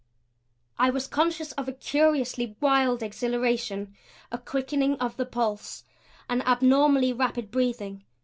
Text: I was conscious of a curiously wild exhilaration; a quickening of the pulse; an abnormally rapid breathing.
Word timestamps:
I 0.79 0.89
was 0.89 1.05
conscious 1.07 1.51
of 1.51 1.67
a 1.67 1.71
curiously 1.73 2.57
wild 2.59 3.03
exhilaration; 3.03 3.93
a 4.31 4.39
quickening 4.39 4.95
of 4.95 5.15
the 5.15 5.27
pulse; 5.27 5.83
an 6.27 6.41
abnormally 6.41 7.13
rapid 7.13 7.51
breathing. 7.51 8.03